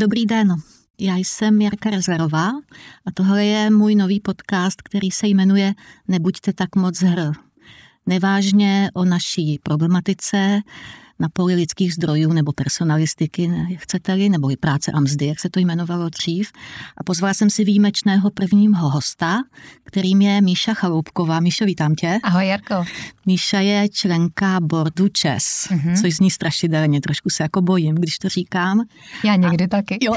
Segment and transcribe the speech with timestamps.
[0.00, 0.56] Dobrý den,
[1.00, 2.48] já jsem Jarka Rezlerová
[3.06, 5.74] a tohle je můj nový podcast, který se jmenuje
[6.08, 7.32] Nebuďte tak moc hr.
[8.06, 10.60] Nevážně o naší problematice,
[11.20, 15.60] na poli lidských zdrojů nebo personalistiky, chcete-li, nebo i práce a mzdy, jak se to
[15.60, 16.52] jmenovalo dřív.
[16.96, 19.42] A pozvala jsem si výjimečného prvního hosta,
[19.84, 21.40] kterým je Míša Chaloupková.
[21.40, 22.18] Míšo, vítám tě.
[22.22, 22.84] Ahoj, Jarko.
[23.26, 26.00] Míša je členka boardu ČES, mm-hmm.
[26.00, 28.82] což zní strašidelně, trošku se jako bojím, když to říkám.
[29.24, 29.98] Já někdy a, taky.
[30.00, 30.14] Jo.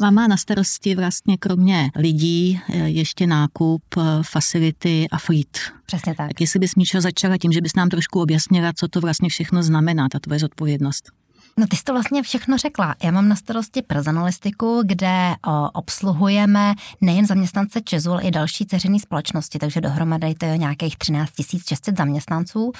[0.10, 5.77] má na starosti vlastně kromě lidí eh, ještě nákup, eh, facility a fleet.
[5.88, 6.28] Přesně tak.
[6.28, 9.62] Tak jestli bys Míšo začala tím, že bys nám trošku objasnila, co to vlastně všechno
[9.62, 11.10] znamená, ta tvoje zodpovědnost.
[11.58, 12.94] No ty jsi to vlastně všechno řekla.
[13.02, 19.00] Já mám na starosti personalistiku, kde o, obsluhujeme nejen zaměstnance Česu, ale i další ceřený
[19.00, 21.32] společnosti, takže dohromady to je nějakých 13
[21.68, 22.72] 600 zaměstnanců.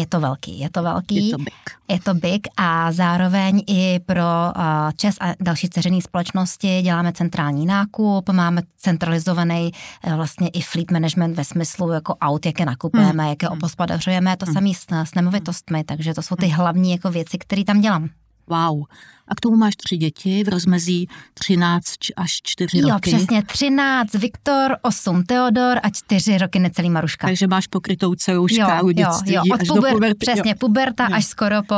[0.00, 1.26] Je to velký, je to velký.
[1.26, 1.54] Je to big.
[1.88, 4.22] Je to big a zároveň i pro
[4.96, 9.72] ČES a další ceřené společnosti děláme centrální nákup, máme centralizovaný
[10.04, 13.30] e, vlastně i fleet management ve smyslu jako aut, jaké nakupujeme, hmm.
[13.30, 13.56] jaké hmm.
[13.56, 14.54] opospodařujeme, to hmm.
[14.54, 16.56] samý s, s nemovitostmi, takže to jsou ty hmm.
[16.56, 18.08] hlavní jako věci, které tam dělám.
[18.46, 18.84] Wow.
[19.30, 21.84] A k tomu máš tři děti v rozmezí 13
[22.16, 23.10] až 4 jo, roky.
[23.10, 27.26] Jo, přesně 13 Viktor, 8 Teodor a 4 roky necelý Maruška.
[27.26, 29.54] Takže máš pokrytou celou škálu dětství jo, jo.
[29.54, 30.18] Od až puber, do puberty.
[30.18, 30.54] Přesně, jo.
[30.60, 31.16] puberta jo.
[31.16, 31.74] až skoro po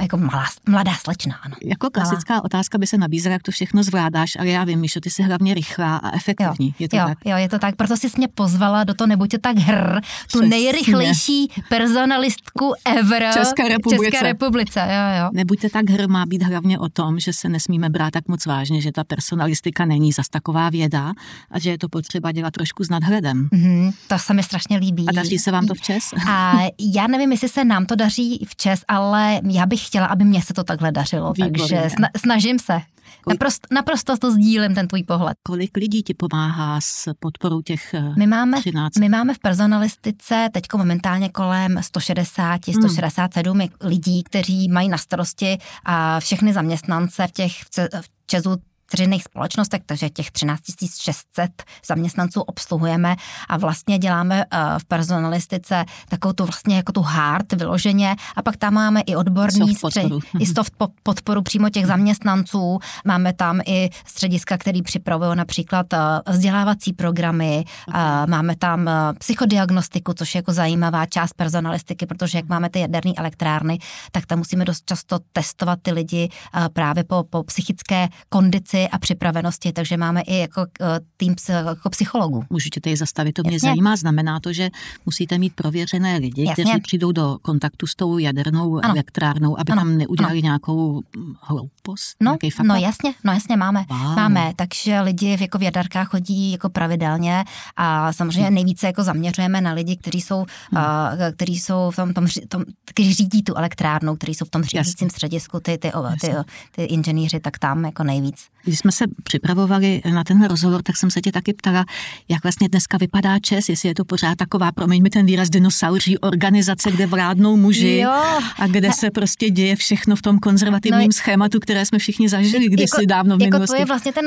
[0.00, 1.34] jako malá, mladá slečna.
[1.42, 1.56] Ano.
[1.64, 2.44] Jako klasická malá.
[2.44, 5.54] otázka by se nabízela, jak to všechno zvládáš, ale já vím, že ty jsi hlavně
[5.54, 6.66] rychlá a efektivní.
[6.66, 7.18] Jo, je to jo, tak?
[7.24, 7.76] jo, je to tak.
[7.76, 10.48] Proto jsi mě pozvala do toho Nebuďte tak hr, tu Přesně.
[10.48, 14.04] nejrychlejší personalistku ever České republice.
[14.04, 14.80] České republice.
[14.80, 15.30] Jo, jo.
[15.32, 18.80] Nebuďte tak hr má být hlavně o tom, že se nesmíme brát tak moc vážně,
[18.80, 21.12] že ta personalistika není zas taková věda
[21.50, 23.48] a že je to potřeba dělat trošku s nadhledem.
[23.52, 25.08] Mm-hmm, to se mi strašně líbí.
[25.08, 26.10] A daří se vám to včas?
[26.28, 26.58] A
[26.94, 30.54] já nevím, jestli se nám to daří včas, ale já bych chtěla, aby mě se
[30.54, 31.58] to takhle dařilo, Výborně.
[31.58, 32.80] takže snažím se.
[33.28, 35.36] Naprosto, naprosto to sdílím, ten tvůj pohled.
[35.42, 38.98] Kolik lidí ti pomáhá s podporou těch my máme, 13?
[38.98, 43.68] My máme v personalistice teď momentálně kolem 160, 167 hmm.
[43.80, 47.52] lidí, kteří mají na starosti a všechny zaměstnance v těch
[48.00, 48.56] v Česu
[48.86, 50.60] dceřiných společnostech, takže těch 13
[51.00, 53.16] 600 zaměstnanců obsluhujeme
[53.48, 58.56] a vlastně děláme eh, v personalistice takovou tu vlastně jako tu hard vyloženě a pak
[58.56, 60.20] tam máme i odborní soft podporu.
[60.38, 62.78] i soft podporu přímo těch zaměstnanců.
[63.04, 65.98] Máme tam i střediska, který připravují například eh,
[66.28, 68.26] vzdělávací programy, okay.
[68.26, 73.12] máme tam eh, psychodiagnostiku, což je jako zajímavá část personalistiky, protože jak máme ty jaderné
[73.16, 73.78] elektrárny,
[74.12, 76.28] tak tam musíme dost často testovat ty lidi
[76.72, 81.90] právě po, po psychické kondici motivaci a připravenosti, takže máme i jako eh, tým jako
[81.90, 82.44] psychologů.
[82.50, 83.68] Můžete tady zastavit, to mě Jasně.
[83.68, 83.96] zajímá.
[83.96, 84.70] Znamená to, že
[85.06, 86.64] musíte mít prověřené lidi, Jasně.
[86.64, 88.94] kteří přijdou do kontaktu s tou jadernou ano.
[88.94, 89.80] elektrárnou, aby ano.
[89.80, 90.44] tam neudělali ano.
[90.44, 91.02] nějakou
[91.40, 92.16] hloupost?
[92.20, 93.84] No, no jasně, no jasně máme.
[93.90, 94.16] Wow.
[94.16, 97.44] Máme, takže lidi v, jako v jaderkách chodí jako pravidelně
[97.76, 100.82] a samozřejmě nejvíce jako zaměřujeme na lidi, kteří jsou, hmm.
[100.82, 104.62] uh, kteří jsou v tom, tom, tom, kteří řídí tu elektrárnu, kteří jsou v tom
[104.62, 106.34] řídícím středisku, ty, ty, ty, ty,
[106.70, 108.48] ty inženýři, tak tam jako nejvíc.
[108.66, 111.84] Když jsme se připravovali na tenhle rozhovor, tak jsem se tě taky ptala,
[112.28, 116.18] jak vlastně dneska vypadá ČES, jestli je to pořád taková, promiň mi ten výraz, dinosauří
[116.18, 118.10] organizace, kde vládnou muži jo.
[118.58, 122.68] a kde se prostě děje všechno v tom konzervativním no, schématu, které jsme všichni zažili
[122.68, 123.74] kdysi jako, dávno v jako minulosti.
[123.76, 124.26] to je vlastně ten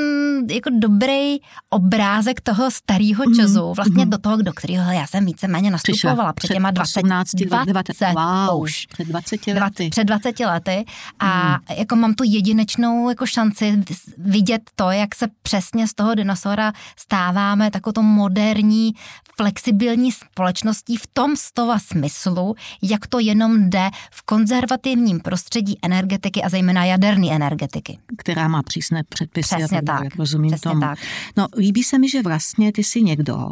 [0.50, 1.36] jako dobrý
[1.70, 4.10] obrázek toho starého mhm, ČESu, vlastně mm.
[4.10, 8.62] do toho, do kterého já jsem víceméně nastupovala před těma 20, 18, 20, 20 wow,
[8.62, 8.86] už.
[8.86, 9.88] Před 20 lety.
[9.90, 10.84] Před 20 lety
[11.18, 11.76] a mm.
[11.78, 13.82] jako mám tu jedinečnou jako šanci
[14.30, 18.92] vidět to, jak se přesně z toho dinosaura stáváme takovou moderní,
[19.40, 26.48] flexibilní společností v tom slova smyslu, jak to jenom jde v konzervativním prostředí energetiky a
[26.48, 27.98] zejména jaderné energetiky.
[28.18, 29.56] Která má přísné předpisy.
[29.56, 30.16] Přesně a tak.
[30.16, 30.80] Rozumím přesně tomu.
[30.80, 30.98] tak.
[31.36, 33.48] No, líbí se mi, že vlastně ty jsi někdo,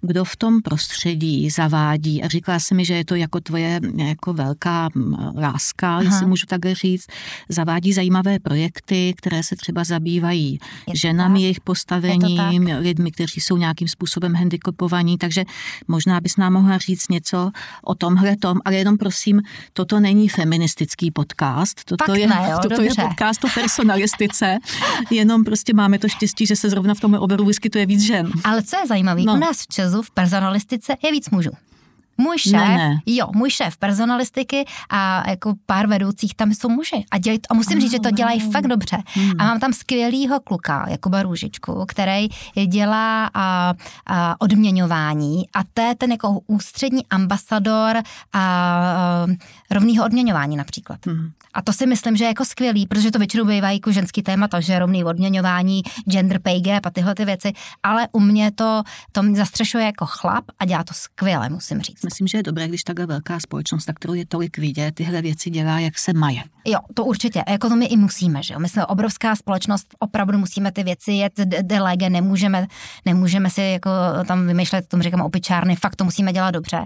[0.00, 4.32] kdo v tom prostředí zavádí a říkala si mi, že je to jako tvoje jako
[4.32, 4.88] velká
[5.36, 6.02] láska, Aha.
[6.02, 7.06] jestli můžu takhle říct,
[7.48, 11.42] zavádí zajímavé projekty, které se třeba zabývají je ženami, tak.
[11.42, 15.31] jejich postavením, lidmi, kteří jsou nějakým způsobem handicapovaní, takže
[15.88, 17.50] možná bys nám mohla říct něco
[17.84, 19.42] o tomhle tom, ale jenom prosím,
[19.72, 24.58] toto není feministický podcast, toto, Fakt je, ne, jo, toto je podcast o personalistice,
[25.10, 28.30] jenom prostě máme to štěstí, že se zrovna v tom oboru vyskytuje víc žen.
[28.44, 29.34] Ale co je zajímavé, no.
[29.34, 31.50] u nás v Česu v personalistice je víc mužů.
[32.18, 32.98] Můj šéf, Ne, ne.
[33.06, 37.04] jo, můj šéf personalistiky a jako pár vedoucích tam jsou muži.
[37.10, 38.52] A, dělají, a musím Ah, říct, že to dělají wow.
[38.52, 38.96] fakt dobře.
[39.14, 39.32] Hmm.
[39.38, 42.28] A mám tam skvělýho kluka, Jakuba Růžičku, který
[42.66, 43.74] dělá a,
[44.06, 49.26] a odměňování a to je ten jako ústřední ambasador a, a
[49.72, 51.06] rovného odměňování například.
[51.06, 51.30] Hmm.
[51.54, 54.60] A to si myslím, že je jako skvělý, protože to většinou bývají jako ženský témata,
[54.60, 57.52] že rovný odměňování, gender pay gap a tyhle ty věci,
[57.82, 58.82] ale u mě to,
[59.12, 62.04] to mě zastřešuje jako chlap a dělá to skvěle, musím říct.
[62.04, 65.50] Myslím, že je dobré, když takhle velká společnost, na kterou je tolik vidět, tyhle věci
[65.50, 66.42] dělá, jak se maje.
[66.64, 67.42] Jo, to určitě.
[67.42, 68.60] A jako to my i musíme, že jo.
[68.60, 72.66] My jsme obrovská společnost, opravdu musíme ty věci jet de- de lege, nemůžeme,
[73.04, 73.90] nemůžeme si jako
[74.26, 76.84] tam vymýšlet, tomu říkám opičárny, fakt to musíme dělat dobře.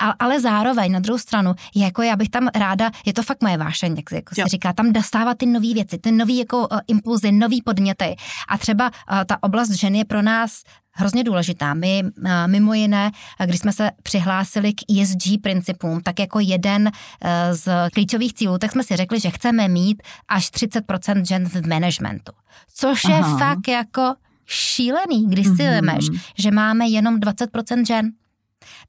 [0.00, 3.56] A, ale zároveň na druhou stranu, jako já bych tam ráda, je to fakt moje
[3.56, 7.32] vášeň, jak, jako se říká, tam dostávat ty nové věci, ty nové jako uh, impulzy,
[7.32, 8.16] nový podněty.
[8.48, 11.74] A třeba uh, ta oblast ženy je pro nás hrozně důležitá.
[11.74, 13.10] My uh, mimo jiné,
[13.44, 18.72] když jsme se přihlásili k ESG principům, tak jako jeden uh, z klíčových cílů, tak
[18.72, 22.32] jsme si řekli, že chceme mít až 30% žen v managementu.
[22.74, 23.38] Což je Aha.
[23.38, 24.14] fakt jako
[24.46, 25.70] šílený, když si Mhm.
[25.70, 26.04] vemeš,
[26.38, 28.10] že máme jenom 20% žen.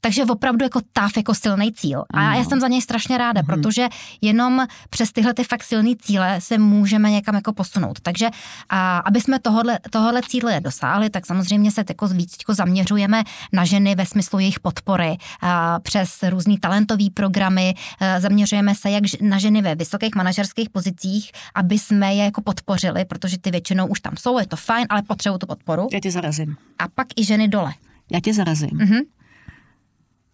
[0.00, 2.04] Takže opravdu jako táv jako silný cíl.
[2.14, 2.38] A Ano.
[2.38, 3.46] já jsem za něj strašně ráda, Mhm.
[3.46, 3.88] protože
[4.20, 8.00] jenom přes tyhle ty fakt silný cíle se můžeme někam jako posunout.
[8.00, 8.28] Takže
[8.68, 13.22] a, aby jsme tohohle, tohohle cíle dosáhli, tak samozřejmě se jako víc jako zaměřujeme
[13.52, 17.74] na ženy ve smyslu jejich podpory a, přes různý talentový programy.
[18.00, 23.04] A, zaměřujeme se jak na ženy ve vysokých manažerských pozicích, aby jsme je jako podpořili,
[23.04, 25.88] protože ty většinou už tam jsou, je to fajn, ale potřebují tu podporu.
[25.92, 26.56] Já tě zarazím.
[26.78, 27.72] A pak i ženy dole.
[28.12, 28.70] Já tě zarazím.
[28.72, 28.98] Mhm.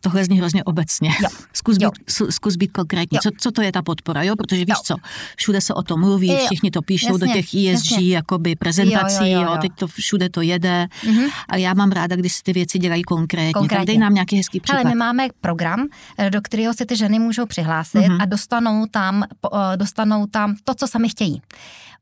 [0.06, 1.10] Tohle zní hrozně obecně.
[1.22, 1.28] Jo.
[1.52, 1.90] Zkus, Jo.
[1.90, 3.16] být, zkus být konkrétní.
[3.16, 3.20] Jo.
[3.22, 4.34] Co, co to je ta podpora, jo?
[4.36, 4.82] Protože víš Jo.
[4.84, 4.94] co,
[5.36, 6.38] všude se o tom mluví, Jo.
[6.46, 8.14] všichni to píšou do Jasně, těch ESG jasně.
[8.14, 10.86] jakoby prezentací, Jo, jo, jo, jo, teď to všude to jede.
[11.06, 11.24] Mhm.
[11.48, 13.52] A já mám ráda, když se ty věci dělají konkrétně.
[13.52, 13.76] Konkrétně.
[13.78, 14.78] Tak dej nám nějaký hezký příklad.
[14.78, 15.86] Hele, my máme program,
[16.18, 18.20] eh, do kterého se ty ženy můžou přihlásit Mhm.
[18.20, 19.24] a dostanou tam,
[19.54, 21.42] eh, dostanou tam to, co sami chtějí.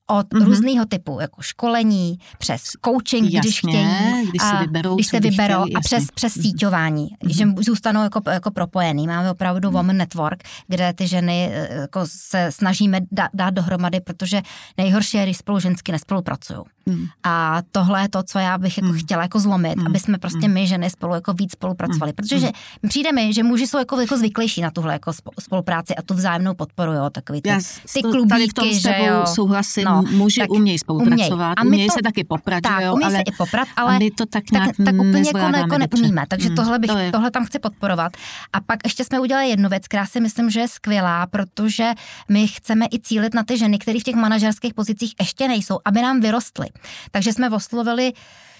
[0.06, 0.44] Od Mhm.
[0.44, 5.20] různého typu, jako školení, přes coaching, když Jasně, chtějí, když si a vyberou, když se
[5.20, 5.80] vyberou chtěli, a jasně.
[5.98, 6.42] přes, přes Mhm.
[6.42, 9.06] síťování, že zůstanou jako, jako propojený.
[9.06, 14.42] Máme opravdu Woman Network, kde ty ženy eh, jako se snažíme dát, dát dohromady, protože
[14.78, 16.58] nejhorší je, když spolu žensky nespolupracují.
[16.88, 17.06] Hmm.
[17.22, 18.98] A tohle je to, co já bych jako Hmm.
[18.98, 19.86] chtěla jako zlomit, Hmm.
[19.86, 22.12] aby jsme prostě my ženy spolu jako víc spolupracovali.
[22.12, 22.48] Protože
[22.88, 26.14] přijde mi, že muži jsou jako, jako zvyklejší na tuhle jako spo- spolupráci a tu
[26.14, 27.58] vzájemnou podporu, jo, takový ty, Já
[27.94, 29.26] ty klubíky, tady v tom že jo.
[29.34, 32.86] souhlasím, No, muži tak umějí spolupracovat, A my umějí to- se taky poprat, tak, že
[32.86, 35.50] jo, umí ale se i poprat, ale my to tak nějak tak, tak úplně jako,
[35.50, 38.12] ne, jako neumíme, takže Hmm, tohle, bych, to je- tohle tam chci podporovat.
[38.52, 41.90] A pak ještě jsme udělali jednu věc, která si myslím, že je skvělá, protože
[42.28, 46.02] my chceme i cílit na ty ženy, které v těch manažerských pozicích ještě nejsou, aby
[46.02, 46.66] nám vyrostly.
[47.10, 48.12] Takže jsme oslovili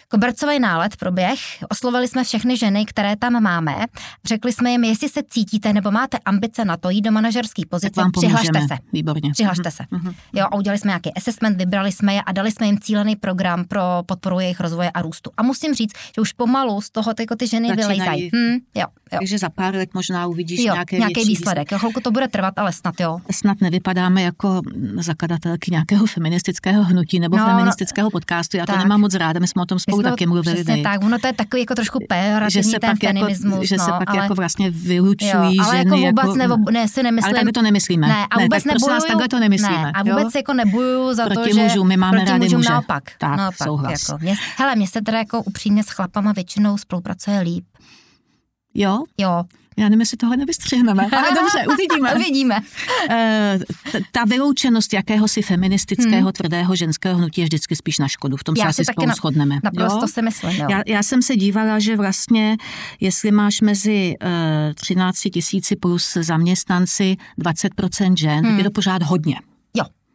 [0.09, 3.75] Kobercový nálet proběh, oslovili jsme všechny ženy, které tam máme,
[4.25, 7.69] řekli jsme jim, jestli se cítíte nebo máte ambice na to jít do manažerské tak
[7.69, 8.77] pozice, vám přihlašte se.
[8.93, 9.31] Výborně.
[9.33, 9.85] Přihlašte Mhm, se.
[9.91, 10.15] mhm.
[10.33, 13.65] Jo, a udělali jsme nějaký assessment, vybrali jsme je a dali jsme jim cílený program
[13.65, 15.31] pro podporu jejich rozvoje a růstu.
[15.37, 17.89] A musím říct, že už pomalu z toho jako ty ženy Začínají.
[17.99, 18.31] vylejzají.
[18.35, 19.19] Hm, jo, jo.
[19.19, 21.73] Takže za pár let možná uvidíš Jo, nějaké nějaký větší výsledek.
[21.73, 23.19] Jo, chvilku to bude trvat, ale snad jo.
[23.31, 24.61] snad nevypadáme jako
[25.01, 28.57] zakladatelky nějakého feministického hnutí nebo No, no, feministického podcastu.
[28.57, 28.81] Já to tak.
[28.83, 30.55] nemám moc ráda, my jsme o tom My spolu jsme taky mluvili.
[30.65, 33.53] Přesně tak, ono to je takový jako trošku pejorativní že se ten pak, feminismus.
[33.53, 36.03] jako, že no, se pak ale, jako vlastně vylučují jo, ale ženy.
[36.03, 37.25] jako vůbec nebo, ne, si nemyslím.
[37.27, 38.07] ale takhle to nemyslíme.
[38.07, 39.83] Ne, a vůbec tak prosím vás, nebojuju- takhle to nemyslíme.
[39.83, 40.31] Ne, a vůbec jo?
[40.35, 41.63] jako nebojuju za Proti to, že...
[41.63, 42.71] mužům, my máme proti rádi mužům muže.
[42.71, 43.05] naopak.
[43.19, 44.09] Tak, naopak souhlas.
[44.09, 47.65] Jako, mě, hele, mně se teda jako upřímně s chlapama většinou spolupracuje líp.
[48.75, 49.03] Jo?
[49.19, 49.43] Jo.
[49.77, 51.03] Já nevím, jestli tohle nevystřihneme.
[51.13, 52.15] Ale dobře, uvidíme.
[52.15, 52.61] Uvidíme.
[53.11, 53.59] Eh,
[54.13, 58.37] ta vyloučenost jakéhosi feministického, tvrdého ženského hnutí je vždycky spíš na škodu.
[58.37, 58.67] V tom se Hmm.
[58.67, 59.59] Já asi si taky spolu na- shodneme.
[59.65, 60.09] Naprosto jo?
[60.09, 60.67] si myslím, jo.
[60.71, 62.57] Já, já jsem se dívala, že vlastně,
[63.01, 64.29] jestli máš mezi uh,
[64.75, 68.49] 13 tisíci plus zaměstnanci 20% žen, hmm.
[68.49, 68.59] Hmm.
[68.59, 69.37] je to pořád hodně.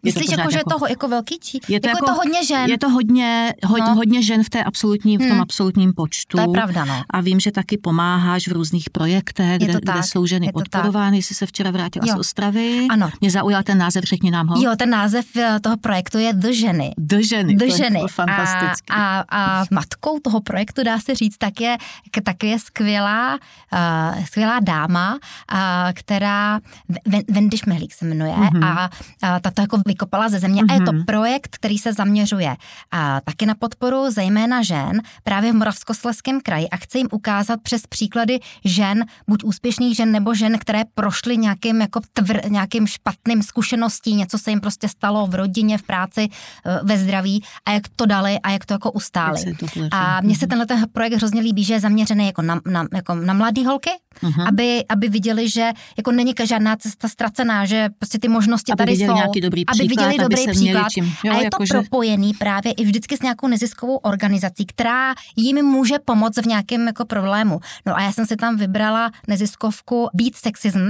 [0.04, 1.60] Myslíš, jako, že je jako- to jako velký či?
[1.68, 2.70] Je to jako, jako- je to hodně žen.
[2.70, 3.96] Je to hodně, ho, No.
[3.96, 5.42] hodně žen v, té absolutní, v tom Hmm.
[5.42, 6.38] absolutním počtu.
[6.38, 7.04] To je pravda, no.
[7.10, 11.18] A vím, že taky pomáháš v různých projektech, Je kde, kde jsou ženy podporovány.
[11.22, 12.16] Jsi se včera vrátila Jo.
[12.16, 12.88] z Ostravy.
[12.90, 13.10] Ano.
[13.22, 14.62] Mě zaujal ten název, řekni nám ho.
[14.62, 16.92] Jo, ten název eh, toho projektu je The ženy.
[16.98, 17.54] Do ženy.
[17.56, 18.00] Do to je ženy.
[18.12, 18.90] fantastický.
[18.90, 21.78] A, a, a matkou toho projektu, dá se říct, tak je,
[22.24, 23.38] tak je skvělá,
[23.74, 25.60] uh, skvělá dáma, uh,
[25.94, 26.60] která,
[27.08, 28.44] Ven- Wendy Šmehlík se jmenuje, Mhm.
[28.48, 28.66] mm-hmm.
[28.66, 28.90] a,
[29.36, 30.62] a ta to jako vykopala ze země.
[30.64, 30.72] Mm-hmm.
[30.72, 31.06] A je to Mhm.
[31.06, 32.56] projekt, který se zaměřuje
[32.92, 37.82] a taky na podporu zejména žen právě v Moravskoslezském kraji a chce jim ukázat přes
[37.90, 44.16] příklady žen, buď úspěšných žen nebo žen, které prošly nějakým, jako tvr, nějakým špatným zkušeností,
[44.16, 48.06] něco se jim prostě stalo v rodině, v práci, eh, ve zdraví a jak to
[48.06, 49.42] dali a jak to jako ustáli.
[49.60, 49.66] To.
[49.92, 53.16] A mně se tenhle ten projekt hrozně líbí, že je zaměřený jako na, na, jako
[53.16, 53.90] na mladé holky,
[54.24, 54.48] uh-huh.
[54.48, 58.92] aby, aby viděli, že jako není žádná cesta ztracená, že prostě ty možnosti aby tady
[58.92, 59.16] viděli jsou.
[59.16, 60.90] Nějaký dobrý aby příklad, viděli dobrý aby příklad.
[60.90, 61.74] Čím, jo, a je jako to že...
[61.74, 67.06] propojený právě i vždycky s nějakou neziskovou organizací, která jim může pomoct v nějakém jako
[67.06, 67.60] problému.
[67.86, 70.90] No a já jsem si tam vybrala neziskovku Beat Sexism,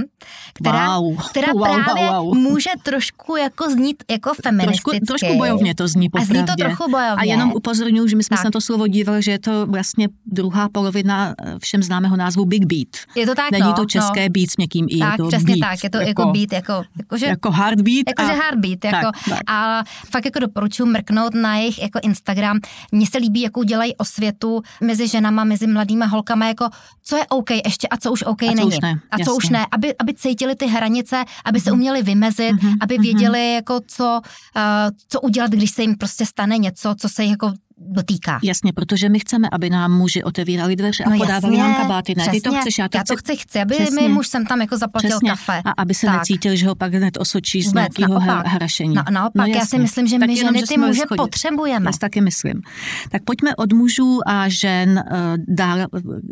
[0.52, 1.16] která, wow.
[1.30, 2.34] která wow, právě wow, wow.
[2.34, 5.00] může trošku jako znít jako feministicky.
[5.00, 6.32] Trošku, trošku bojovně to zní popravdě.
[6.32, 7.16] A zní to trochu bojovně.
[7.16, 8.42] A jenom upozorňuji, že my jsme tak.
[8.42, 12.64] se na to slovo dívali, že je to vlastně druhá polovina všem známého názvu Big
[12.64, 12.88] Beat.
[13.16, 14.32] Je to tak, Není no, to české no.
[14.32, 15.70] beat s někým i, tak, je to přesně beat.
[15.70, 18.04] tak, je to jako, jako beat, jako, jako, že, jako hard beat.
[18.08, 19.38] Jako, a, že hard beat, jako, tak, tak.
[19.46, 22.58] a fakt jako doporučuji mrknout na jejich jako Instagram.
[22.92, 26.68] Mně se líbí, jakou dělají osvětu mezi ženama, mezi mladýma holkama, jako
[27.02, 28.68] co je OK ještě a co už OK a co není.
[28.68, 29.32] Už ne, a co jasně.
[29.32, 32.76] už ne, aby, aby cítili ty hranice, aby se uměli vymezit, mm-hmm.
[32.80, 33.54] aby věděli, mm-hmm.
[33.54, 34.20] jako co,
[34.56, 34.62] uh,
[35.08, 38.40] co udělat, když se jim prostě stane něco, co se jich jako dotýká.
[38.42, 42.14] Jasně, protože my chceme, aby nám muži otevírali dveře a no podávali jasně, nám kabáty.
[42.16, 44.46] Ne, ty to chceš, já to, já to chci, chci, aby přesně, mi muž sem
[44.46, 45.30] tam jako zaplatil přesně.
[45.30, 45.62] kafe.
[45.64, 46.18] A aby se tak.
[46.18, 48.94] necítil, že ho pak hned osočí z nějakého hrašení.
[48.94, 51.16] No, naopak, no, já si myslím, že tak my jenom, ženy že ty muže schodit.
[51.16, 51.86] potřebujeme.
[51.86, 52.62] Já si taky myslím.
[53.10, 55.04] Tak pojďme od mužů a žen
[55.48, 55.78] dál.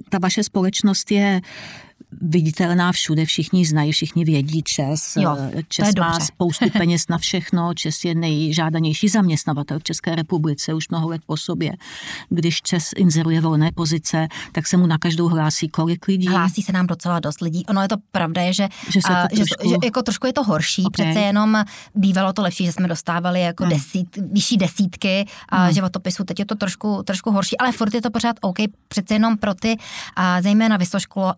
[0.09, 1.41] Ta vaše společnost je
[2.21, 5.17] viditelná všude, všichni znají, všichni vědí Čes.
[5.17, 5.37] Jo,
[5.69, 6.27] Čes má dobře.
[6.35, 11.37] spoustu peněz na všechno, Čes je nejžádanější zaměstnavatel v České republice už mnoho let po
[11.37, 11.73] sobě.
[12.29, 16.27] Když Čes inzeruje volné pozice, tak se mu na každou hlásí kolik lidí.
[16.29, 17.67] Hlásí se nám docela dost lidí.
[17.67, 19.69] Ono je to pravda, je, že, že, se a, to že, trošku...
[19.71, 21.07] že jako trošku je to horší, Okay.
[21.07, 21.65] přece jenom
[21.95, 23.73] bývalo to lepší, že jsme dostávali jako Hmm.
[23.73, 25.73] desít, vyšší desítky a Hmm.
[25.75, 28.57] životopisů, teď je to trošku, trošku horší, ale furt je to pořád OK,
[28.89, 29.77] přece jenom pro ty,
[30.17, 31.35] a zejména vysoškolo,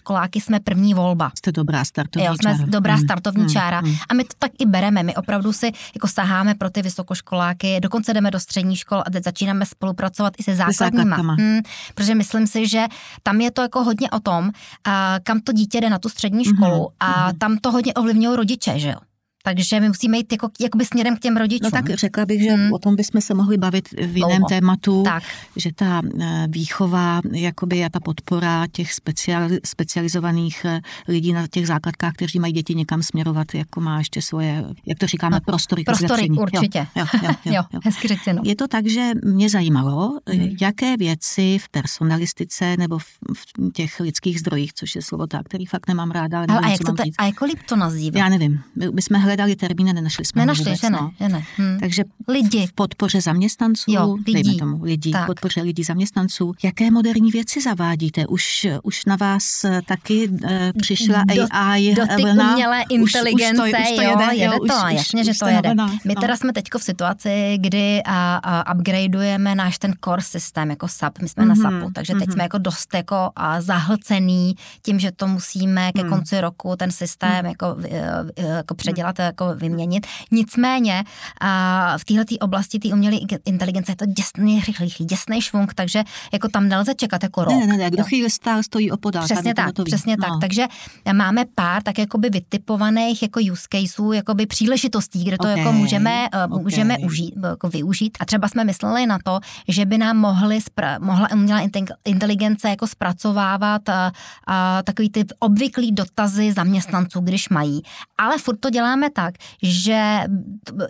[0.00, 1.30] vysokoškoláky jsme první volba.
[1.38, 2.64] Jste dobrá startovní jo, jsme čára.
[2.66, 3.04] dobrá Hmm.
[3.04, 3.52] startovní Hmm.
[3.52, 3.94] čára Hmm.
[4.08, 8.14] a my to tak i bereme, my opravdu si jako saháme pro ty vysokoškoláky, dokonce
[8.14, 11.16] jdeme do střední škol a teď začínáme spolupracovat i se základníma.
[11.16, 11.60] Hmm,
[11.94, 12.84] protože myslím si, že
[13.22, 14.50] tam je to jako hodně o tom,
[14.84, 17.38] a kam to dítě jde na tu střední školu Mhm, a mhm.
[17.38, 18.96] tam to hodně ovlivňují rodiče, že jo.
[19.44, 21.64] Takže my musíme jít jako, jakoby směrem k těm rodičům.
[21.64, 22.72] No tak řekla bych, že Hmm.
[22.72, 24.48] o tom bychom se mohli bavit v jiném Dlouho.
[24.48, 25.22] tématu, Tak.
[25.56, 31.66] že ta eh, výchova, jakoby a ta podpora těch speciali, specializovaných eh, lidí na těch
[31.66, 35.82] základkách, kteří mají děti někam směrovat, jako má ještě svoje, jak to říkáme, prostory.
[35.82, 36.38] k Prostory, zlepšení.
[36.38, 36.86] určitě.
[36.96, 38.42] Jo, jo, jo, jo, jo, hezky řečeno.
[38.44, 40.56] Je to tak, že mě zajímalo, Mhm.
[40.60, 43.04] jaké věci v personalistice nebo v,
[43.34, 46.68] v těch lidských zdrojích, což je slovo tak, který fakt nemám ráda, ale Ale nevím,
[46.68, 47.14] a, jak to, říct.
[47.42, 48.18] a líp to nazývat?
[48.18, 51.10] Já nevím, my, my jsme hledali termíny, nenašli jsme Nenašli, vůbec, že ne, no.
[51.20, 51.42] že ne.
[51.58, 51.78] Hm.
[51.80, 52.66] Takže Lidi.
[52.66, 54.32] v podpoře zaměstnanců, Jo, lidí.
[54.42, 55.26] dejme tomu lidí, Tak.
[55.26, 56.52] podpoře lidí zaměstnanců.
[56.62, 58.26] Jaké moderní věci zavádíte?
[58.26, 59.42] Už, už na vás
[59.86, 62.52] taky eh, přišla Do- AI do ty vlna?
[62.52, 65.26] umělé Už- už to- inteligence, už to jo, jede, jede jo, to, už- jasně, už-
[65.26, 65.68] že to jede.
[65.68, 66.20] vlnách, My no.
[66.20, 71.18] teda jsme teďko v situaci, kdy a, a upgradeujeme náš ten core systém jako SAP,
[71.22, 72.32] my jsme mm-hmm, na Mhm, SAPu, takže teď mhm.
[72.32, 76.10] jsme jako dost jako a zahlcený tím, že to musíme ke Hmm.
[76.10, 80.06] konci roku ten systém jako, eh, eh, jako předělat, jako vyměnit.
[80.30, 81.04] Nicméně
[81.40, 86.48] a v této oblasti té umělé inteligence je to děsný, rychlý, děsný švung, takže jako
[86.48, 87.54] tam nelze čekat jako rok.
[87.54, 89.24] Ne, ne, ne, kdo chvíli stál, stojí opodál.
[89.24, 90.28] Přesně to tak, to přesně no.
[90.28, 90.40] tak.
[90.40, 90.66] Takže
[91.12, 96.28] máme pár tak jakoby vytipovaných jako use caseů, jakoby příležitostí, kde to Ok, jako můžeme,
[96.48, 96.62] uh, ok.
[96.62, 98.18] můžeme užít, jako využít.
[98.20, 102.68] A třeba jsme mysleli na to, že by nám mohli spra- mohla umělá inte- inteligence
[102.68, 107.82] jako zpracovávat uh, uh, takový ty obvyklý dotazy zaměstnanců, když mají.
[108.18, 110.20] Ale furt to děláme tak, že,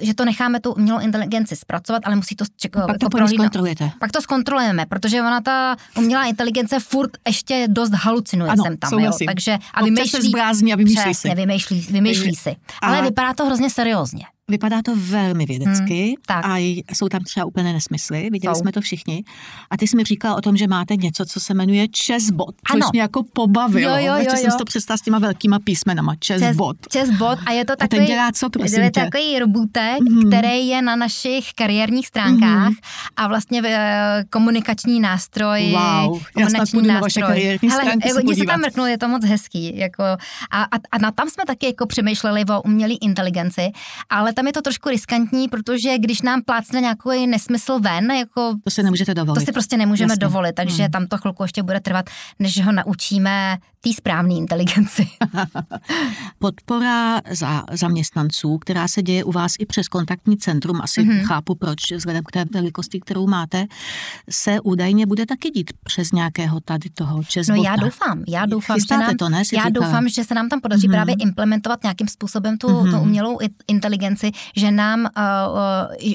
[0.01, 3.91] že to necháme tu umělou inteligenci zpracovat, ale musí to čeko, Pak to prohlídnout- zkontrolujete.
[4.01, 8.99] pak to zkontrolujeme, protože ona ta umělá inteligence furt ještě dost halucinuje Ano, sem tam,
[8.99, 9.13] jo.
[9.27, 11.37] Takže a vymýšlí, se zblázní a vymýšlí přesně, si.
[11.37, 12.57] vymýšlí, vymýšlí si.
[12.83, 14.25] Ale Ale- vypadá to hrozně seriózně.
[14.51, 16.45] Vypadá to velmi vědecky Hmm, tak.
[16.47, 16.57] a
[16.95, 18.61] jsou tam třeba úplně nesmysly, viděli Jsou.
[18.61, 19.25] jsme to všichni.
[19.71, 22.75] A ty jsi mi říkal o tom, že máte něco, co se jmenuje Chessbot, což
[22.81, 22.89] Ano.
[22.93, 23.91] mě jako pobavilo.
[23.93, 24.51] Jo, jo, jo, Ještě jsem jo.
[24.51, 26.15] si to představil s těma velkýma písmenama.
[26.27, 26.77] Chessbot.
[26.93, 29.01] Chessbot a je to ten takový, dělá co, prosím je tě?
[29.01, 30.29] takový robotek, Mhm.
[30.31, 32.75] který je na našich kariérních stránkách Mhm.
[33.17, 35.63] a vlastně eh, komunikační nástroj.
[35.73, 37.23] Wow, já komunikační půjdu na vaše nástroj.
[37.37, 38.53] kariérní Hele, stránky se podívat.
[38.53, 39.77] tam mrknout, je to moc hezký.
[39.79, 40.17] Jako, a,
[40.51, 43.71] a, a na tam jsme taky jako přemýšleli o umělé inteligenci,
[44.11, 48.71] ale tam je to trošku riskantní, protože když nám plácne nějaký nesmysl ven, jako To
[48.71, 49.41] si nemůžete dovolit.
[49.41, 50.21] to si prostě nemůžeme Jasně.
[50.21, 50.91] dovolit, takže Hmm.
[50.93, 52.07] tam to chvilku ještě bude trvat,
[52.39, 55.07] než ho naučíme té správné inteligenci.
[56.39, 61.11] Podpora za zaměstnanců, která se děje u vás i přes kontaktní centrum, asi Mhm.
[61.13, 61.25] mm-hmm.
[61.27, 63.67] chápu proč, vzhledem k té velikosti, kterou máte,
[64.31, 67.63] se údajně bude taky dít přes nějakého tady toho No Chessbota.
[67.71, 69.71] já doufám, já doufám, že nám, to, ne, já říkala?
[69.71, 70.93] doufám, že se nám tam podaří Mhm.
[70.95, 72.91] právě implementovat nějakým způsobem tu, Mhm.
[72.91, 75.07] tu umělou i- inteligenci, že nám, uh,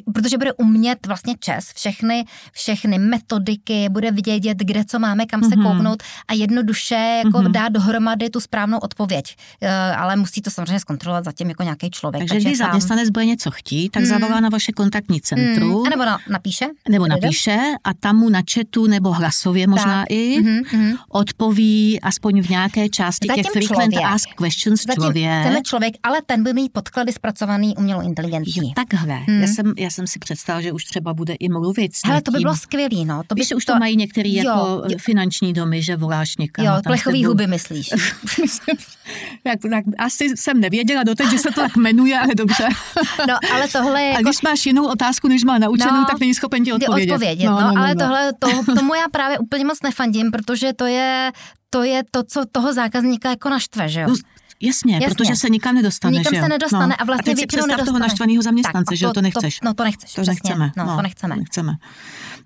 [0.08, 5.44] uh, protože bude umět vlastně čes, všechny, všechny metodiky, bude vědět, kde co máme, kam
[5.44, 5.66] se Mhm.
[5.66, 7.52] kouknout a jednoduše jako Mhm.
[7.52, 9.36] dát dohromady tu správnou odpověď.
[9.64, 9.70] Uh,
[10.02, 12.22] ale musí to samozřejmě zkontrolovat zatím jako nějaký člověk.
[12.22, 12.68] Takže, takže když tam...
[12.68, 14.10] zaměstnanec bude něco chtít, tak hmm.
[14.10, 15.72] zavolá na vaše kontaktní centrum.
[15.76, 15.86] Hmm.
[15.88, 16.66] A nebo na, napíše.
[16.90, 20.06] Nebo napíše a tam mu na chatu nebo hlasově možná tak.
[20.12, 20.96] i hmm.
[21.10, 24.14] odpoví aspoň v nějaké části zatím těch frequent člověk.
[24.14, 25.42] ask questions zatím člověk.
[25.42, 28.60] Chceme člověk, ale ten by mít podklady zpracovaný umělou inteligencí.
[28.60, 29.16] Jo, takhle.
[29.16, 29.42] Hmm.
[29.42, 32.40] Já, jsem, já jsem si představila, že už třeba bude i mluvit Hele, to by
[32.40, 33.22] bylo skvělý, no.
[33.28, 34.98] To by Víš, už to, to mají některý jo, jako jo.
[35.02, 36.66] finanční domy, že voláš někam.
[36.66, 37.90] Jo, plechový huby myslíš.
[39.44, 42.68] tak, tak, asi jsem nevěděla doteď, že se to tak jmenuje, ale dobře.
[43.28, 44.20] no, ale tohle je jako...
[44.20, 47.14] A když máš jinou otázku, než má naučenou, no, tak není schopen ti odpovědět.
[47.14, 48.06] odpovědět no, no, no, ale no.
[48.06, 51.32] tohle, to, tomu já právě úplně moc nefandím, protože to je
[51.70, 54.08] to je to, co toho zákazníka jako naštve, že jo?
[54.08, 54.16] No,
[54.62, 56.18] Jasně, jasně, protože se nikam nedostane.
[56.18, 57.02] Nikam že se nedostane no.
[57.02, 57.86] a vlastně a teď většinou nedostane.
[57.86, 59.60] toho naštvaného zaměstnance, tak, že to, to nechceš.
[59.60, 60.32] To, no to nechceš, to přesně.
[60.34, 60.72] nechceme.
[60.78, 61.36] No, no, to nechceme.
[61.36, 61.74] nechceme.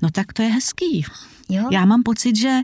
[0.01, 1.05] No tak to je hezký.
[1.49, 1.67] Jo?
[1.71, 2.59] Já mám pocit, že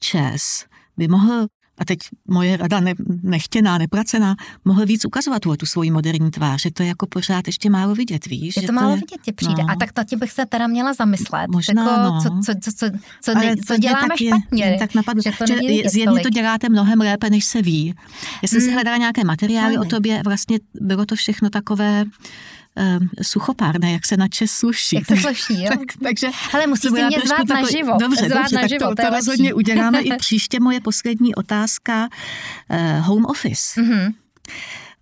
[0.00, 0.64] Čes
[0.96, 1.46] by mohl
[1.78, 6.62] a teď moje rada ne, nechtěná, nepracená, mohl víc ukazovat tu, tu svoji moderní tvář,
[6.62, 8.56] že to je jako pořád ještě málo vidět, víš?
[8.56, 9.62] Je to málo to je, vidět, tě přijde.
[9.62, 9.70] No.
[9.70, 11.50] A tak tě bych se teda měla zamyslet.
[11.50, 12.20] Možná, jako, no.
[12.20, 14.64] co, co, co, co, co, ne, co děláme tak špatně.
[14.64, 17.94] Je, tak napadlo, že to že zjevně to děláte mnohem lépe, než se ví.
[18.42, 18.68] Já jsem hmm.
[18.68, 22.04] si hledala nějaké materiály o tobě, vlastně bylo to všechno takové
[22.76, 24.96] um, suchopárné, jak se na Čes sluší.
[24.96, 25.68] Jak se sluší, jo?
[25.68, 27.96] tak, takže Ale musíš si mě zvát takový, naživo.
[28.00, 30.60] Dobře, zvát dobře, naživo, tak to, to, to rozhodně uděláme i příště.
[30.60, 32.08] Moje poslední otázka,
[32.70, 33.80] uh, home office.
[33.80, 34.12] Mm-hmm.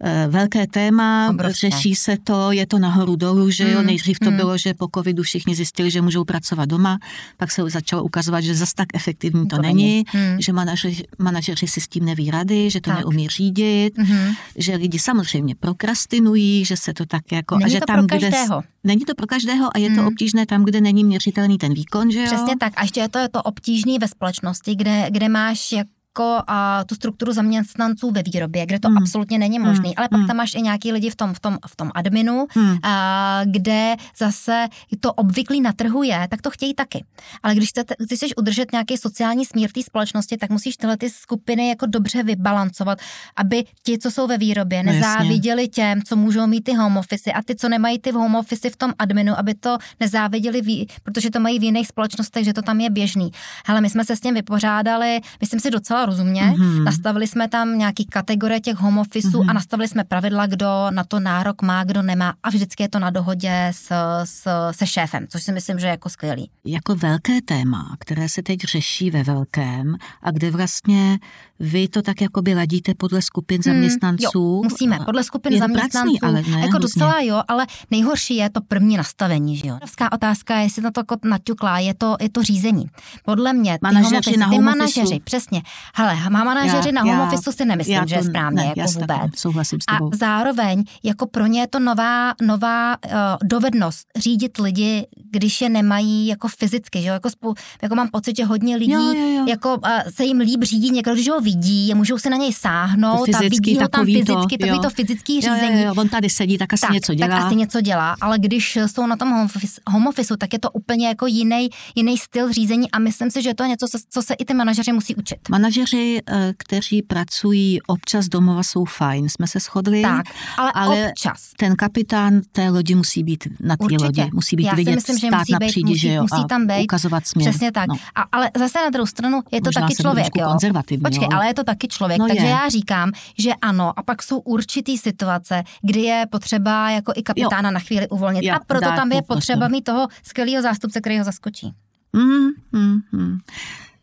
[0.00, 1.70] Eh, velké téma, Obrovské.
[1.70, 4.36] řeší se to, je to nahoru dolů, že jo, mm, nejdřív to mm.
[4.36, 6.98] bylo, že po covidu všichni zjistili, že můžou pracovat doma,
[7.36, 10.36] pak se začalo ukazovat, že zas tak efektivní to, to není, mm.
[10.40, 12.98] že manažeři, manažeři si s tím neví rady, že to tak.
[12.98, 14.32] neumí řídit, mm.
[14.56, 17.58] že lidi samozřejmě prokrastinují, že se to tak jako...
[17.58, 18.60] Není a že to tam, pro každého.
[18.60, 20.06] Kde, není to pro každého a je to mm.
[20.06, 22.26] obtížné tam, kde není měřitelný ten výkon, že jo?
[22.26, 22.72] Přesně tak.
[22.76, 25.86] A ještě je to, je to obtížný ve společnosti, kde, kde máš jak
[26.18, 28.98] jako a tu strukturu zaměstnanců ve výrobě, kde to hmm.
[28.98, 29.94] absolutně není možné, hmm.
[29.96, 30.26] ale pak hmm.
[30.26, 32.76] tam máš i nějaký lidi v tom, v tom, v tom adminu, hmm.
[32.82, 34.66] a, kde zase
[35.00, 37.04] to obvyklý na trhu je, tak to chtějí taky.
[37.42, 41.10] Ale když chcete, když chceš udržet nějaký sociální smír té společnosti, tak musíš tyhle ty
[41.10, 42.98] skupiny jako dobře vybalancovat,
[43.36, 47.32] aby ti, co jsou ve výrobě, no, nezáviděli těm, co můžou mít ty home office
[47.32, 51.40] a ty, co nemají ty home office v tom adminu, aby to nezáviděli, protože to
[51.40, 53.30] mají v jiných společnostech, že to tam je běžný.
[53.66, 56.42] Ale my jsme se s tím vypořádali, myslím si docela rozumně.
[56.42, 56.84] Mm-hmm.
[56.84, 59.50] Nastavili jsme tam nějaký kategorie těch home officeů mm-hmm.
[59.50, 62.98] a nastavili jsme pravidla, kdo na to nárok má, kdo nemá a vždycky je to
[62.98, 63.92] na dohodě s,
[64.24, 66.50] s, se šéfem, což si myslím, že je jako skvělý.
[66.64, 71.18] Jako velké téma, které se teď řeší ve velkém a kde vlastně
[71.60, 74.28] vy to tak jako by ladíte podle skupin hmm, zaměstnanců.
[74.34, 76.16] Jo, musíme, podle skupin je zaměstnanců.
[76.22, 79.78] ale ne, jako docela jo, ale nejhorší je to první nastavení, že jo.
[80.12, 82.86] otázka, jestli to jako naťuklá, je to, je to řízení.
[83.24, 85.62] Podle mě, ty manažeři, na ty manažeři, přesně.
[85.96, 88.90] Hele, má manažeři já, na home office si nemyslím, to, že je správně, ne, jako
[88.92, 89.08] vůbec.
[89.08, 90.10] Ne, souhlasím s tebou.
[90.12, 93.10] A zároveň, jako pro ně je to nová, nová uh,
[93.42, 98.36] dovednost řídit lidi, když je nemají jako fyzicky, že jo, jako, spou, jako mám pocit,
[98.36, 99.44] že hodně lidí, jo, jo, jo.
[99.48, 103.28] jako uh, se jim líp řídí někdo, když ho vidí, můžou si na něj sáhnout
[103.34, 105.80] a vidí ho tam fyzicky, to, takový to fyzický řízení.
[105.80, 107.28] Jo, jo, on tady sedí, tak asi tak, něco dělá.
[107.28, 110.58] Tak asi něco dělá, ale když jsou na tom home office, home office tak je
[110.58, 114.22] to úplně jako jiný, jiný styl řízení a myslím si, že je to něco, co
[114.22, 115.38] se i ty manažeři musí učit.
[115.50, 120.02] Manažeři, eh, kteří pracují občas domova, jsou fajn, jsme se shodli.
[120.02, 120.26] Tak,
[120.58, 121.50] ale, ale občas.
[121.56, 125.26] ten kapitán té lodi musí být na té lodi, musí být Já vidět, myslím, že
[125.26, 127.50] stát musí na být, přídi, musí, že jo, musí tam být, ukazovat směr.
[127.50, 127.86] Přesně tak.
[127.88, 127.94] No.
[128.14, 130.56] A, ale zase na druhou stranu je to Možná taky člověk, jo.
[131.04, 131.36] Počkej, jo.
[131.36, 132.50] ale je to taky člověk, no takže je.
[132.50, 137.68] já říkám, že ano, a pak jsou určitý situace, kdy je potřeba jako i kapitána
[137.68, 137.74] jo.
[137.74, 141.24] na chvíli uvolnit jo, a proto tam je potřeba mít toho skvělého zástupce, který ho
[141.24, 141.74] zaskočí.
[142.12, 143.38] Mm, mm, mm.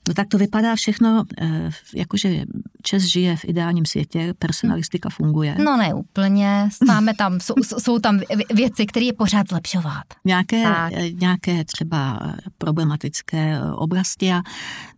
[0.08, 2.46] No tak to vypadá všechno, eh, jakože
[2.82, 5.56] Čes žije v ideálním světě, personalistika funguje.
[5.64, 8.20] No ne úplně, máme tam, jsou, jsou tam
[8.54, 10.04] věci, které je pořád zlepšovat.
[10.26, 10.64] Nějaké,
[10.94, 12.20] eh, nějaké třeba
[12.58, 14.42] problematické eh, oblasti a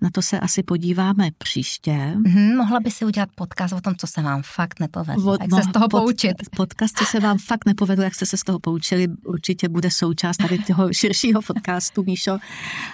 [0.01, 1.91] na to se asi podíváme příště.
[1.91, 5.57] Mm-hmm, mohla by si udělat podcast o tom, co se vám fakt nepovedlo, jak no,
[5.57, 6.33] se z toho pod, poučit.
[6.55, 10.37] Podcast, co se vám fakt nepovedlo, jak jste se z toho poučili, určitě bude součást
[10.37, 12.37] tady toho širšího podcastu, Míšo.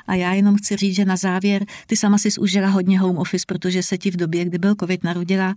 [0.07, 3.45] A já jenom chci říct, že na závěr, ty sama si užila hodně home office,
[3.47, 5.53] protože se ti v době, kdy byl covid, narodila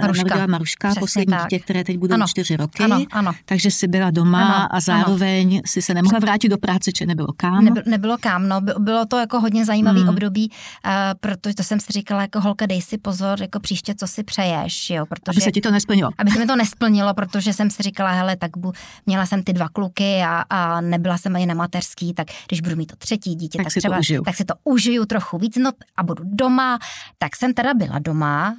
[0.00, 1.42] Maruška, narodila Maruška Přesně poslední tak.
[1.42, 2.26] dítě, které teď budou ano.
[2.26, 2.82] čtyři roky.
[2.82, 3.32] Ano, ano.
[3.44, 5.62] Takže si byla doma ano, a zároveň ano.
[5.66, 7.64] si se nemohla vrátit do práce, či nebylo kam.
[7.64, 8.60] Nebylo, nebylo kam, no.
[8.78, 10.08] Bylo to jako hodně zajímavý hmm.
[10.08, 10.50] období,
[10.86, 14.22] uh, protože to jsem si říkala, jako holka, dej si pozor, jako příště, co si
[14.22, 15.06] přeješ, jo.
[15.06, 16.10] Protože, aby se ti to nesplnilo.
[16.18, 18.72] Aby se mi to nesplnilo, protože jsem si říkala, hele, tak bu,
[19.06, 22.76] měla jsem ty dva kluky a, a nebyla jsem ani na mateřský, tak když budu
[22.76, 24.22] mít to třetí dítě, tak, tak, si, třeba, to užiju.
[24.22, 26.78] tak si to užiju trochu víc, no a budu doma,
[27.18, 28.56] tak jsem teda byla doma,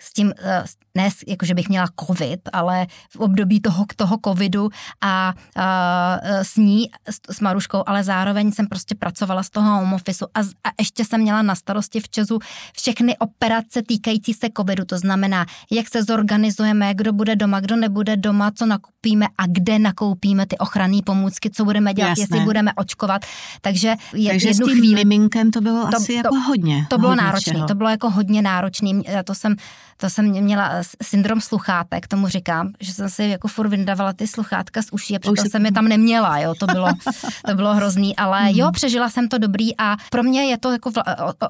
[0.00, 4.68] s tím, eh, ne jako, že bych měla covid, ale v období toho, toho covidu
[5.00, 9.92] a, a s ní, s, s Maruškou, ale zároveň jsem prostě pracovala z toho home
[9.92, 12.38] office a, a ještě jsem měla na starosti v Česu
[12.76, 18.16] všechny operace týkající se covidu, to znamená, jak se zorganizujeme, kdo bude doma, kdo nebude
[18.16, 22.22] doma, co nakoupíme a kde nakoupíme ty ochranné pomůcky, co budeme dělat, Jasné.
[22.22, 23.22] jestli budeme očkovat.
[23.60, 26.86] Takže, je, Takže jednu s tím chvíli, miminkem to bylo to, asi to, jako hodně.
[26.90, 29.02] To bylo náročné, to bylo jako hodně náročný.
[29.24, 29.56] To jsem,
[30.00, 34.82] to jsem měla syndrom sluchátek, tomu říkám, že jsem si jako furt vyndavala ty sluchátka
[34.82, 36.88] z uší a přitom jsem je tam neměla, jo, to bylo,
[37.46, 38.48] to bylo hrozný, ale mm.
[38.48, 40.90] jo, přežila jsem to dobrý a pro mě je to jako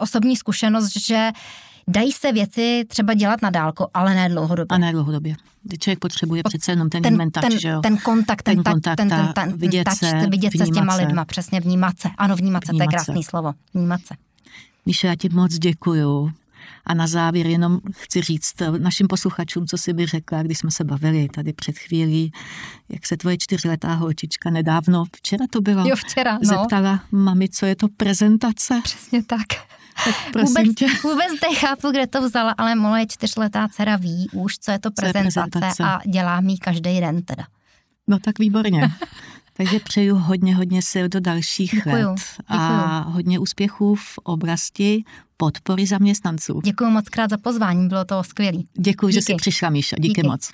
[0.00, 1.30] osobní zkušenost, že
[1.88, 4.76] Dají se věci třeba dělat na dálku, ale ne dlouhodobě.
[4.76, 5.34] A ne dlouhodobě.
[5.78, 7.80] Člověk potřebuje přece jenom ten, ten ten, že jo?
[7.80, 11.02] ten kontakt, ten, ten kontakt, ten, ten, ten, vidět, se, vidět se s těma se.
[11.02, 12.08] lidma, přesně vnímat se.
[12.18, 13.30] Ano, vnímat, vnímat se, to je krásný se.
[13.30, 13.52] slovo.
[13.74, 14.14] Vnímat se.
[14.86, 16.32] Míša, já ti moc děkuju.
[16.84, 20.84] A na závěr jenom chci říct našim posluchačům, co si by řekla, když jsme se
[20.84, 22.32] bavili tady před chvílí,
[22.88, 26.40] jak se tvoje čtyřletá holčička nedávno, včera to bylo, jo, včera, no.
[26.44, 28.80] zeptala mami, co je to prezentace.
[28.84, 29.46] Přesně tak.
[30.04, 30.86] tak vůbec, tě.
[31.02, 35.40] vůbec nechápu, kde to vzala, ale moje čtyřletá dcera ví už, co je to prezentace,
[35.40, 35.84] je prezentace.
[35.84, 37.46] a dělá mi každý den teda.
[38.08, 38.90] No tak výborně.
[39.60, 42.58] Takže přeju hodně, hodně sil do dalších děkuju, let děkuju.
[42.60, 45.04] a hodně úspěchů v oblasti
[45.36, 46.60] podpory zaměstnanců.
[46.64, 48.58] Děkuji moc krát za pozvání, bylo to skvělé.
[48.78, 49.96] Děkuji, že jsi přišla, Míša.
[49.98, 50.28] Díky, Díky.
[50.28, 50.50] moc.